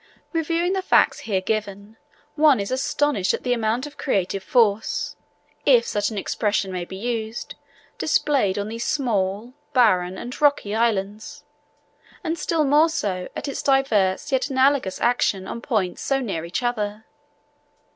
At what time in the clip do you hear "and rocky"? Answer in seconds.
10.17-10.73